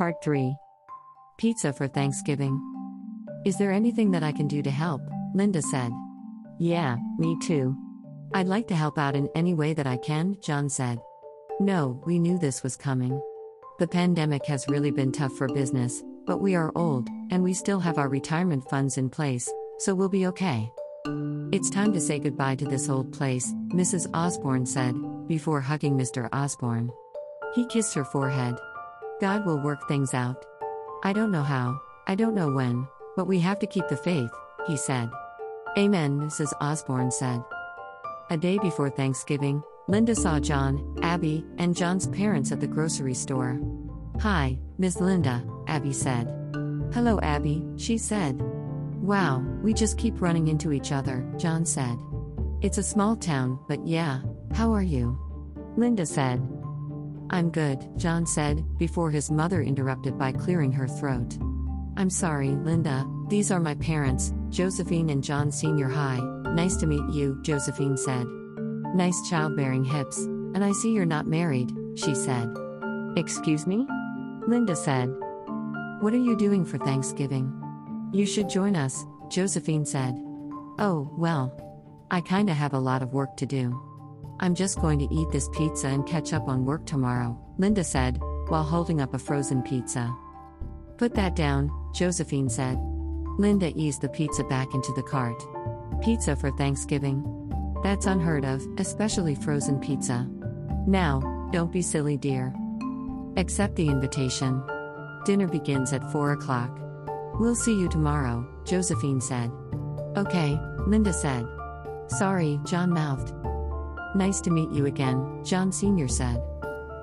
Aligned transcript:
Part 0.00 0.24
3 0.24 0.56
Pizza 1.36 1.74
for 1.74 1.86
Thanksgiving. 1.86 2.58
Is 3.44 3.58
there 3.58 3.70
anything 3.70 4.12
that 4.12 4.22
I 4.22 4.32
can 4.32 4.48
do 4.48 4.62
to 4.62 4.70
help? 4.70 5.02
Linda 5.34 5.60
said. 5.60 5.92
Yeah, 6.58 6.96
me 7.18 7.36
too. 7.42 7.76
I'd 8.32 8.48
like 8.48 8.66
to 8.68 8.74
help 8.74 8.96
out 8.96 9.14
in 9.14 9.28
any 9.34 9.52
way 9.52 9.74
that 9.74 9.86
I 9.86 9.98
can, 9.98 10.38
John 10.40 10.70
said. 10.70 11.02
No, 11.60 12.02
we 12.06 12.18
knew 12.18 12.38
this 12.38 12.62
was 12.62 12.78
coming. 12.78 13.20
The 13.78 13.88
pandemic 13.88 14.46
has 14.46 14.66
really 14.68 14.90
been 14.90 15.12
tough 15.12 15.34
for 15.34 15.48
business, 15.48 16.02
but 16.24 16.40
we 16.40 16.54
are 16.54 16.72
old, 16.74 17.06
and 17.30 17.42
we 17.42 17.52
still 17.52 17.80
have 17.80 17.98
our 17.98 18.08
retirement 18.08 18.70
funds 18.70 18.96
in 18.96 19.10
place, 19.10 19.52
so 19.80 19.94
we'll 19.94 20.08
be 20.08 20.26
okay. 20.28 20.72
It's 21.52 21.68
time 21.68 21.92
to 21.92 22.00
say 22.00 22.18
goodbye 22.18 22.56
to 22.56 22.64
this 22.64 22.88
old 22.88 23.12
place, 23.12 23.52
Mrs. 23.74 24.08
Osborne 24.14 24.64
said, 24.64 24.94
before 25.28 25.60
hugging 25.60 25.98
Mr. 25.98 26.30
Osborne. 26.32 26.90
He 27.54 27.66
kissed 27.66 27.92
her 27.96 28.04
forehead. 28.04 28.56
God 29.20 29.44
will 29.44 29.58
work 29.58 29.86
things 29.86 30.14
out. 30.14 30.46
I 31.04 31.12
don't 31.12 31.30
know 31.30 31.42
how, 31.42 31.78
I 32.06 32.14
don't 32.14 32.34
know 32.34 32.50
when, 32.50 32.88
but 33.16 33.26
we 33.26 33.38
have 33.40 33.58
to 33.58 33.66
keep 33.66 33.86
the 33.88 33.96
faith, 33.96 34.30
he 34.66 34.78
said. 34.78 35.10
Amen, 35.76 36.18
Mrs. 36.18 36.54
Osborne 36.60 37.10
said. 37.10 37.44
A 38.30 38.38
day 38.38 38.58
before 38.58 38.88
Thanksgiving, 38.88 39.62
Linda 39.88 40.14
saw 40.14 40.40
John, 40.40 40.96
Abby, 41.02 41.44
and 41.58 41.76
John's 41.76 42.06
parents 42.06 42.50
at 42.50 42.60
the 42.60 42.66
grocery 42.66 43.12
store. 43.12 43.60
Hi, 44.20 44.58
Miss 44.78 45.00
Linda, 45.00 45.44
Abby 45.66 45.92
said. 45.92 46.26
Hello, 46.94 47.20
Abby, 47.20 47.62
she 47.76 47.98
said. 47.98 48.40
Wow, 49.02 49.44
we 49.62 49.74
just 49.74 49.98
keep 49.98 50.22
running 50.22 50.48
into 50.48 50.72
each 50.72 50.92
other, 50.92 51.30
John 51.36 51.66
said. 51.66 51.98
It's 52.62 52.78
a 52.78 52.82
small 52.82 53.16
town, 53.16 53.58
but 53.68 53.86
yeah, 53.86 54.20
how 54.54 54.72
are 54.72 54.82
you? 54.82 55.18
Linda 55.76 56.06
said. 56.06 56.40
I'm 57.32 57.50
good, 57.50 57.88
John 57.96 58.26
said, 58.26 58.64
before 58.76 59.10
his 59.10 59.30
mother 59.30 59.62
interrupted 59.62 60.18
by 60.18 60.32
clearing 60.32 60.72
her 60.72 60.88
throat. 60.88 61.38
I'm 61.96 62.10
sorry, 62.10 62.48
Linda, 62.48 63.06
these 63.28 63.52
are 63.52 63.60
my 63.60 63.74
parents, 63.76 64.34
Josephine 64.48 65.10
and 65.10 65.22
John 65.22 65.52
Senior 65.52 65.88
High. 65.88 66.18
Nice 66.54 66.76
to 66.78 66.86
meet 66.86 67.08
you, 67.14 67.38
Josephine 67.42 67.96
said. 67.96 68.26
Nice 68.96 69.28
childbearing 69.28 69.84
hips, 69.84 70.18
and 70.18 70.64
I 70.64 70.72
see 70.72 70.92
you're 70.92 71.06
not 71.06 71.28
married, 71.28 71.70
she 71.94 72.16
said. 72.16 72.52
Excuse 73.16 73.64
me? 73.64 73.86
Linda 74.48 74.74
said. 74.74 75.14
What 76.00 76.12
are 76.12 76.24
you 76.24 76.36
doing 76.36 76.64
for 76.64 76.78
Thanksgiving? 76.78 77.52
You 78.12 78.26
should 78.26 78.48
join 78.48 78.74
us, 78.74 79.04
Josephine 79.28 79.86
said. 79.86 80.16
Oh, 80.80 81.08
well. 81.16 81.56
I 82.10 82.20
kinda 82.22 82.54
have 82.54 82.72
a 82.72 82.78
lot 82.80 83.02
of 83.02 83.12
work 83.12 83.36
to 83.36 83.46
do. 83.46 83.80
I'm 84.42 84.54
just 84.54 84.80
going 84.80 84.98
to 85.00 85.14
eat 85.14 85.28
this 85.30 85.50
pizza 85.50 85.88
and 85.88 86.06
catch 86.06 86.32
up 86.32 86.48
on 86.48 86.64
work 86.64 86.86
tomorrow, 86.86 87.38
Linda 87.58 87.84
said, 87.84 88.18
while 88.48 88.62
holding 88.62 89.02
up 89.02 89.12
a 89.12 89.18
frozen 89.18 89.62
pizza. 89.62 90.10
Put 90.96 91.14
that 91.14 91.36
down, 91.36 91.70
Josephine 91.94 92.48
said. 92.48 92.78
Linda 93.38 93.70
eased 93.76 94.00
the 94.00 94.08
pizza 94.08 94.42
back 94.44 94.72
into 94.72 94.94
the 94.94 95.02
cart. 95.02 95.42
Pizza 96.02 96.34
for 96.34 96.50
Thanksgiving? 96.52 97.22
That's 97.82 98.06
unheard 98.06 98.46
of, 98.46 98.66
especially 98.78 99.34
frozen 99.34 99.78
pizza. 99.78 100.26
Now, 100.86 101.20
don't 101.52 101.70
be 101.70 101.82
silly, 101.82 102.16
dear. 102.16 102.54
Accept 103.36 103.76
the 103.76 103.88
invitation. 103.88 104.62
Dinner 105.26 105.48
begins 105.48 105.92
at 105.92 106.10
4 106.12 106.32
o'clock. 106.32 106.78
We'll 107.38 107.54
see 107.54 107.78
you 107.78 107.90
tomorrow, 107.90 108.48
Josephine 108.64 109.20
said. 109.20 109.50
Okay, 110.16 110.58
Linda 110.86 111.12
said. 111.12 111.46
Sorry, 112.06 112.58
John 112.64 112.90
mouthed. 112.90 113.34
Nice 114.14 114.40
to 114.40 114.50
meet 114.50 114.70
you 114.70 114.86
again, 114.86 115.44
John 115.44 115.70
Sr. 115.70 116.08
said. 116.08 116.42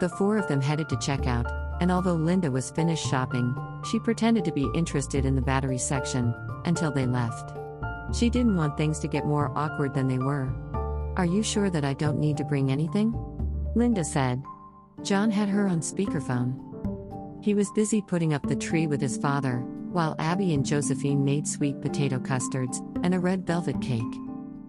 The 0.00 0.12
four 0.18 0.36
of 0.36 0.48
them 0.48 0.60
headed 0.60 0.88
to 0.88 0.96
checkout, 0.96 1.46
and 1.80 1.92
although 1.92 2.14
Linda 2.14 2.50
was 2.50 2.70
finished 2.70 3.08
shopping, 3.08 3.54
she 3.88 3.98
pretended 4.00 4.44
to 4.44 4.52
be 4.52 4.68
interested 4.74 5.24
in 5.24 5.34
the 5.34 5.42
battery 5.42 5.78
section 5.78 6.34
until 6.64 6.90
they 6.90 7.06
left. 7.06 7.56
She 8.12 8.28
didn't 8.28 8.56
want 8.56 8.76
things 8.76 8.98
to 9.00 9.08
get 9.08 9.26
more 9.26 9.56
awkward 9.56 9.94
than 9.94 10.08
they 10.08 10.18
were. 10.18 10.52
Are 11.16 11.24
you 11.24 11.42
sure 11.42 11.70
that 11.70 11.84
I 11.84 11.94
don't 11.94 12.18
need 12.18 12.36
to 12.38 12.44
bring 12.44 12.70
anything? 12.70 13.14
Linda 13.74 14.04
said. 14.04 14.42
John 15.02 15.30
had 15.30 15.48
her 15.48 15.68
on 15.68 15.80
speakerphone. 15.80 16.58
He 17.44 17.54
was 17.54 17.70
busy 17.74 18.02
putting 18.02 18.34
up 18.34 18.46
the 18.46 18.56
tree 18.56 18.86
with 18.86 19.00
his 19.00 19.16
father, 19.16 19.58
while 19.92 20.16
Abby 20.18 20.54
and 20.54 20.66
Josephine 20.66 21.24
made 21.24 21.46
sweet 21.46 21.80
potato 21.80 22.18
custards 22.18 22.82
and 23.02 23.14
a 23.14 23.20
red 23.20 23.46
velvet 23.46 23.80
cake. 23.80 24.02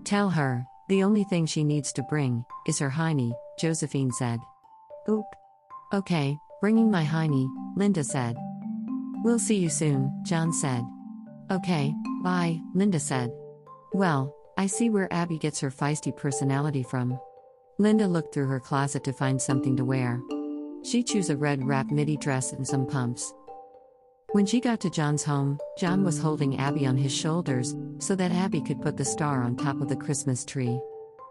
Tell 0.03 0.29
her, 0.29 0.65
the 0.89 1.03
only 1.03 1.23
thing 1.23 1.45
she 1.45 1.63
needs 1.63 1.91
to 1.93 2.03
bring 2.03 2.45
is 2.67 2.79
her 2.79 2.89
hiney, 2.89 3.33
Josephine 3.59 4.11
said. 4.11 4.39
Oop. 5.09 5.25
Okay, 5.93 6.37
bringing 6.61 6.89
my 6.89 7.03
hiney, 7.03 7.47
Linda 7.75 8.03
said. 8.03 8.35
We'll 9.23 9.39
see 9.39 9.57
you 9.57 9.69
soon, 9.69 10.23
John 10.25 10.53
said. 10.53 10.83
Okay, 11.51 11.93
bye, 12.23 12.59
Linda 12.73 12.99
said. 12.99 13.31
Well, 13.93 14.33
I 14.57 14.67
see 14.67 14.89
where 14.89 15.11
Abby 15.13 15.37
gets 15.37 15.59
her 15.59 15.71
feisty 15.71 16.15
personality 16.15 16.83
from. 16.83 17.19
Linda 17.79 18.07
looked 18.07 18.33
through 18.33 18.47
her 18.47 18.59
closet 18.59 19.03
to 19.03 19.13
find 19.13 19.41
something 19.41 19.77
to 19.77 19.85
wear. 19.85 20.19
She 20.83 21.03
chose 21.03 21.29
a 21.29 21.37
red 21.37 21.67
wrap 21.67 21.91
midi 21.91 22.17
dress 22.17 22.53
and 22.53 22.65
some 22.65 22.87
pumps. 22.87 23.33
When 24.33 24.45
she 24.45 24.59
got 24.59 24.81
to 24.81 24.89
John's 24.89 25.23
home, 25.23 25.57
John 25.77 26.03
was 26.03 26.19
holding 26.19 26.59
Abby 26.59 26.85
on 26.85 26.97
his 26.97 27.15
shoulders 27.15 27.77
so 27.99 28.13
that 28.15 28.33
Abby 28.33 28.59
could 28.59 28.81
put 28.81 28.97
the 28.97 29.05
star 29.05 29.41
on 29.41 29.55
top 29.55 29.79
of 29.79 29.87
the 29.87 29.95
Christmas 29.95 30.43
tree. 30.43 30.77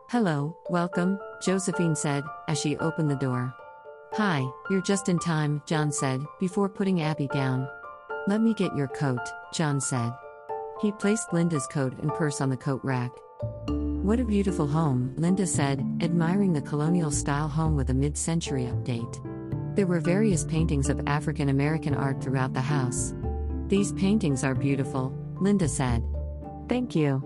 Hello, 0.09 0.57
welcome, 0.71 1.19
Josephine 1.43 1.95
said 1.95 2.25
as 2.49 2.59
she 2.59 2.79
opened 2.79 3.11
the 3.11 3.17
door. 3.17 3.55
Hi, 4.15 4.43
you're 4.71 4.81
just 4.81 5.11
in 5.11 5.19
time, 5.19 5.61
John 5.67 5.93
said 5.93 6.25
before 6.41 6.71
putting 6.71 7.03
Abby 7.03 7.29
down. 7.29 7.69
Let 8.29 8.41
me 8.41 8.55
get 8.55 8.75
your 8.75 8.89
coat, 8.89 9.21
John 9.53 9.79
said. 9.79 10.11
He 10.81 10.91
placed 10.91 11.35
Linda's 11.35 11.67
coat 11.67 11.93
and 12.01 12.15
purse 12.15 12.41
on 12.41 12.49
the 12.49 12.57
coat 12.57 12.81
rack. 12.83 13.11
What 13.67 14.21
a 14.21 14.25
beautiful 14.25 14.67
home, 14.67 15.13
Linda 15.19 15.47
said, 15.47 15.85
admiring 16.01 16.55
the 16.55 16.63
colonial 16.63 17.11
style 17.11 17.49
home 17.49 17.77
with 17.77 17.91
a 17.91 17.95
mid 17.95 18.17
century 18.17 18.65
update. 18.65 19.36
There 19.77 19.87
were 19.87 20.01
various 20.01 20.43
paintings 20.43 20.89
of 20.89 21.07
African 21.07 21.51
American 21.51 21.95
art 21.95 22.23
throughout 22.23 22.55
the 22.55 22.63
house. 22.63 23.13
These 23.69 23.93
paintings 23.93 24.43
are 24.43 24.55
beautiful, 24.55 25.15
Linda 25.39 25.69
said. 25.69 26.03
Thank 26.67 26.97
you. 26.97 27.23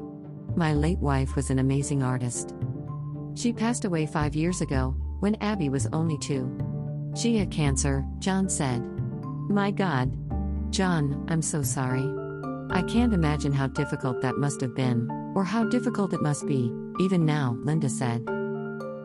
My 0.57 0.75
late 0.75 0.99
wife 0.99 1.37
was 1.37 1.51
an 1.51 1.61
amazing 1.61 2.03
artist. 2.03 2.57
She 3.37 3.53
passed 3.53 3.85
away 3.85 4.05
five 4.05 4.35
years 4.35 4.63
ago, 4.63 4.97
when 5.21 5.37
Abby 5.37 5.69
was 5.69 5.87
only 5.93 6.19
two. 6.19 6.51
She 7.15 7.37
had 7.37 7.53
cancer, 7.53 8.05
John 8.19 8.49
said. 8.49 8.83
My 9.49 9.71
God. 9.71 10.11
John, 10.73 11.25
I'm 11.29 11.43
so 11.43 11.63
sorry. 11.63 12.05
I 12.71 12.83
can't 12.83 13.15
imagine 13.15 13.53
how 13.53 13.69
difficult 13.69 14.23
that 14.23 14.39
must 14.39 14.61
have 14.61 14.75
been, 14.75 15.09
or 15.37 15.45
how 15.45 15.65
difficult 15.69 16.13
it 16.15 16.23
must 16.23 16.49
be, 16.49 16.73
even 16.99 17.25
now, 17.25 17.57
Linda 17.61 17.89
said. 17.89 18.25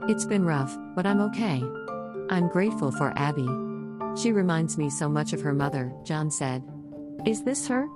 It's 0.10 0.26
been 0.26 0.46
rough, 0.46 0.76
but 0.96 1.06
I'm 1.06 1.22
okay. 1.22 1.64
I'm 2.30 2.48
grateful 2.48 2.92
for 2.92 3.14
Abby. 3.18 3.48
She 4.20 4.32
reminds 4.32 4.78
me 4.78 4.90
so 4.90 5.08
much 5.08 5.34
of 5.34 5.42
her 5.42 5.54
mother, 5.54 5.94
John 6.04 6.32
said. 6.32 6.64
Is 7.26 7.44
this 7.44 7.68
her? 7.68 7.88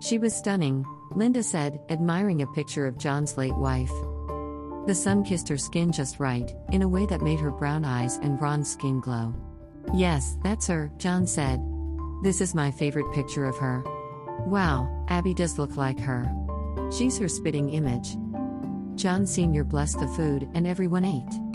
She 0.00 0.18
was 0.18 0.34
stunning, 0.34 0.84
Linda 1.12 1.42
said, 1.42 1.80
admiring 1.88 2.42
a 2.42 2.46
picture 2.48 2.86
of 2.86 2.98
John's 2.98 3.36
late 3.36 3.56
wife. 3.56 3.92
The 4.86 4.94
sun 4.94 5.22
kissed 5.22 5.48
her 5.48 5.58
skin 5.58 5.92
just 5.92 6.18
right, 6.18 6.52
in 6.72 6.82
a 6.82 6.88
way 6.88 7.06
that 7.06 7.22
made 7.22 7.38
her 7.40 7.50
brown 7.50 7.84
eyes 7.84 8.16
and 8.16 8.38
bronze 8.38 8.72
skin 8.72 9.00
glow. 9.00 9.34
Yes, 9.94 10.36
that's 10.42 10.66
her, 10.66 10.90
John 10.98 11.26
said. 11.26 11.60
This 12.22 12.40
is 12.40 12.54
my 12.54 12.70
favorite 12.70 13.12
picture 13.14 13.44
of 13.44 13.56
her. 13.58 13.84
Wow, 14.46 15.04
Abby 15.08 15.34
does 15.34 15.58
look 15.58 15.76
like 15.76 16.00
her. 16.00 16.28
She's 16.90 17.18
her 17.18 17.28
spitting 17.28 17.70
image. 17.70 18.16
John 18.96 19.26
Sr. 19.26 19.62
blessed 19.62 20.00
the 20.00 20.08
food, 20.08 20.48
and 20.54 20.66
everyone 20.66 21.04
ate. 21.04 21.47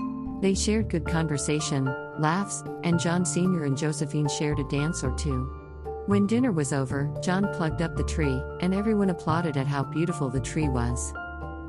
They 0.43 0.53
shared 0.53 0.89
good 0.89 1.05
conversation, 1.05 1.85
laughs, 2.19 2.65
and 2.83 2.99
John 2.99 3.23
Sr. 3.23 3.63
and 3.63 3.77
Josephine 3.77 4.27
shared 4.27 4.59
a 4.59 4.65
dance 4.65 5.01
or 5.01 5.15
two. 5.15 5.45
When 6.07 6.27
dinner 6.27 6.51
was 6.51 6.73
over, 6.73 7.09
John 7.23 7.47
plugged 7.53 7.81
up 7.81 7.95
the 7.95 8.03
tree, 8.03 8.43
and 8.59 8.73
everyone 8.73 9.09
applauded 9.09 9.55
at 9.55 9.67
how 9.67 9.83
beautiful 9.83 10.27
the 10.27 10.41
tree 10.41 10.67
was. 10.67 11.13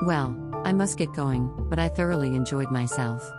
Well, 0.05 0.37
I 0.65 0.73
must 0.73 0.99
get 0.99 1.13
going, 1.13 1.55
but 1.71 1.79
I 1.79 1.87
thoroughly 1.89 2.35
enjoyed 2.35 2.73
myself. 2.73 3.31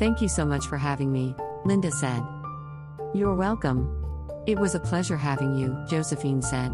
Thank 0.00 0.20
you 0.20 0.26
so 0.26 0.44
much 0.44 0.66
for 0.66 0.78
having 0.78 1.12
me, 1.12 1.36
Linda 1.64 1.92
said. 1.92 2.24
You're 3.14 3.36
welcome. 3.36 3.88
It 4.48 4.58
was 4.58 4.74
a 4.74 4.80
pleasure 4.80 5.16
having 5.16 5.54
you, 5.54 5.78
Josephine 5.88 6.42
said. 6.42 6.72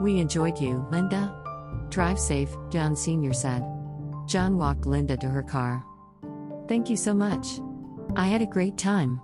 We 0.00 0.18
enjoyed 0.18 0.58
you, 0.58 0.84
Linda. 0.90 1.32
Drive 1.90 2.18
safe, 2.18 2.56
John 2.70 2.96
Sr. 2.96 3.32
said. 3.32 3.62
John 4.26 4.58
walked 4.58 4.84
Linda 4.84 5.16
to 5.18 5.28
her 5.28 5.44
car. 5.44 5.84
Thank 6.68 6.90
you 6.90 6.96
so 6.96 7.14
much. 7.14 7.60
I 8.16 8.26
had 8.26 8.42
a 8.42 8.46
great 8.46 8.76
time. 8.76 9.20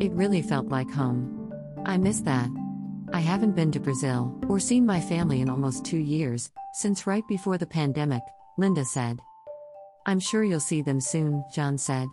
It 0.00 0.12
really 0.12 0.42
felt 0.42 0.68
like 0.68 0.90
home. 0.90 1.52
I 1.84 1.98
miss 1.98 2.20
that. 2.20 2.48
I 3.12 3.20
haven't 3.20 3.56
been 3.56 3.72
to 3.72 3.80
Brazil 3.80 4.38
or 4.48 4.58
seen 4.58 4.86
my 4.86 5.00
family 5.00 5.40
in 5.40 5.50
almost 5.50 5.84
two 5.84 5.98
years, 5.98 6.50
since 6.74 7.06
right 7.06 7.26
before 7.28 7.58
the 7.58 7.66
pandemic, 7.66 8.22
Linda 8.56 8.84
said. 8.84 9.20
I'm 10.06 10.20
sure 10.20 10.44
you'll 10.44 10.60
see 10.60 10.80
them 10.80 11.00
soon, 11.00 11.44
John 11.54 11.76
said. 11.76 12.08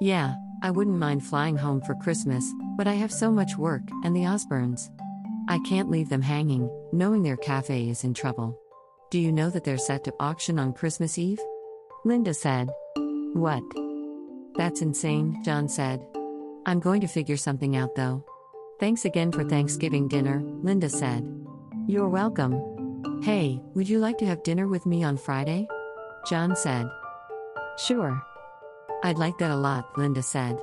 Yeah, 0.00 0.34
I 0.62 0.70
wouldn't 0.70 0.98
mind 0.98 1.24
flying 1.24 1.56
home 1.56 1.80
for 1.80 1.94
Christmas, 1.94 2.44
but 2.76 2.88
I 2.88 2.94
have 2.94 3.12
so 3.12 3.30
much 3.30 3.56
work, 3.56 3.82
and 4.04 4.14
the 4.14 4.22
Osbournes. 4.22 4.90
I 5.48 5.58
can't 5.60 5.90
leave 5.90 6.08
them 6.08 6.22
hanging, 6.22 6.68
knowing 6.92 7.22
their 7.22 7.36
cafe 7.36 7.88
is 7.88 8.04
in 8.04 8.14
trouble. 8.14 8.58
Do 9.10 9.18
you 9.18 9.32
know 9.32 9.50
that 9.50 9.64
they're 9.64 9.78
set 9.78 10.04
to 10.04 10.14
auction 10.20 10.58
on 10.58 10.72
Christmas 10.72 11.18
Eve? 11.18 11.40
Linda 12.04 12.34
said. 12.34 12.70
What? 13.34 13.62
That's 14.58 14.82
insane, 14.82 15.40
John 15.44 15.68
said. 15.68 16.04
I'm 16.66 16.80
going 16.80 17.00
to 17.02 17.06
figure 17.06 17.36
something 17.36 17.76
out 17.76 17.94
though. 17.94 18.24
Thanks 18.80 19.04
again 19.04 19.30
for 19.30 19.44
Thanksgiving 19.44 20.08
dinner, 20.08 20.42
Linda 20.62 20.88
said. 20.88 21.24
You're 21.86 22.08
welcome. 22.08 23.22
Hey, 23.22 23.62
would 23.74 23.88
you 23.88 24.00
like 24.00 24.18
to 24.18 24.26
have 24.26 24.42
dinner 24.42 24.66
with 24.66 24.84
me 24.84 25.04
on 25.04 25.16
Friday? 25.16 25.68
John 26.28 26.56
said. 26.56 26.90
Sure. 27.78 28.20
I'd 29.04 29.16
like 29.16 29.38
that 29.38 29.52
a 29.52 29.56
lot, 29.56 29.96
Linda 29.96 30.24
said. 30.24 30.58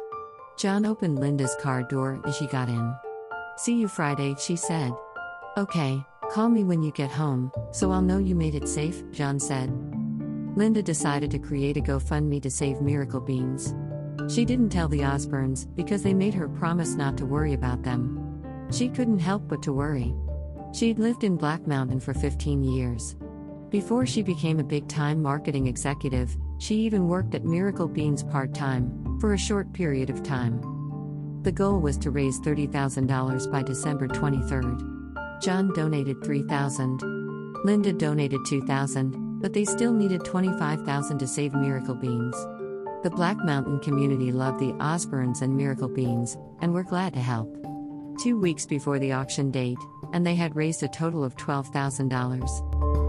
John 0.57 0.85
opened 0.85 1.19
Linda's 1.19 1.55
car 1.61 1.83
door 1.83 2.21
as 2.25 2.35
she 2.35 2.47
got 2.47 2.67
in. 2.67 2.95
See 3.55 3.79
you 3.79 3.87
Friday, 3.87 4.35
she 4.37 4.57
said. 4.57 4.91
Okay, 5.57 6.05
call 6.31 6.49
me 6.49 6.65
when 6.65 6.83
you 6.83 6.91
get 6.91 7.11
home, 7.11 7.49
so 7.71 7.91
I'll 7.91 8.01
know 8.01 8.17
you 8.17 8.35
made 8.35 8.55
it 8.55 8.67
safe, 8.67 9.09
John 9.11 9.39
said. 9.39 9.71
Linda 10.57 10.81
decided 10.81 11.31
to 11.31 11.39
create 11.39 11.77
a 11.77 11.81
GoFundMe 11.81 12.41
to 12.41 12.49
save 12.49 12.81
Miracle 12.81 13.21
Beans. 13.21 13.73
She 14.27 14.43
didn't 14.43 14.69
tell 14.69 14.87
the 14.87 15.01
Osbournes 15.01 15.67
because 15.75 16.01
they 16.01 16.13
made 16.13 16.33
her 16.33 16.49
promise 16.49 16.95
not 16.95 17.15
to 17.17 17.25
worry 17.25 17.53
about 17.53 17.83
them. 17.83 18.67
She 18.71 18.89
couldn't 18.89 19.19
help 19.19 19.47
but 19.47 19.61
to 19.63 19.73
worry. 19.73 20.15
She'd 20.73 20.99
lived 20.99 21.23
in 21.23 21.37
Black 21.37 21.67
Mountain 21.67 21.99
for 21.99 22.13
15 22.13 22.63
years. 22.63 23.15
Before 23.69 24.05
she 24.05 24.23
became 24.23 24.59
a 24.59 24.63
big 24.63 24.87
time 24.87 25.21
marketing 25.21 25.67
executive, 25.67 26.35
she 26.57 26.75
even 26.75 27.07
worked 27.07 27.35
at 27.35 27.45
Miracle 27.45 27.87
Beans 27.87 28.23
part 28.23 28.53
time, 28.53 29.17
for 29.19 29.33
a 29.33 29.37
short 29.37 29.71
period 29.73 30.09
of 30.09 30.23
time. 30.23 30.59
The 31.43 31.51
goal 31.51 31.79
was 31.79 31.97
to 31.99 32.11
raise 32.11 32.39
$30,000 32.39 33.51
by 33.51 33.61
December 33.61 34.07
23rd. 34.07 35.41
John 35.41 35.71
donated 35.73 36.17
$3,000. 36.21 37.63
Linda 37.63 37.93
donated 37.93 38.41
$2,000, 38.41 39.41
but 39.41 39.53
they 39.53 39.65
still 39.65 39.93
needed 39.93 40.21
$25,000 40.21 41.19
to 41.19 41.27
save 41.27 41.53
Miracle 41.53 41.95
Beans. 41.95 42.35
The 43.05 43.11
Black 43.11 43.37
Mountain 43.37 43.81
community 43.81 44.31
loved 44.31 44.59
the 44.59 44.73
Osbournes 44.79 45.43
and 45.43 45.55
Miracle 45.55 45.87
Beans, 45.87 46.39
and 46.59 46.73
were 46.73 46.81
glad 46.81 47.13
to 47.13 47.19
help. 47.19 47.55
Two 48.19 48.39
weeks 48.39 48.65
before 48.65 48.97
the 48.97 49.11
auction 49.11 49.51
date, 49.51 49.77
and 50.11 50.25
they 50.25 50.33
had 50.33 50.55
raised 50.55 50.81
a 50.81 50.87
total 50.87 51.23
of 51.23 51.37
$12,000. 51.37 53.04